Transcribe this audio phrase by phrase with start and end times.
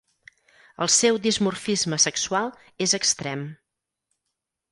[0.85, 2.49] El seu dimorfisme sexual
[2.87, 3.43] és extrem.